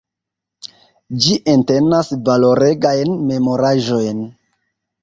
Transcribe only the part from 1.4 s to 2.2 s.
entenas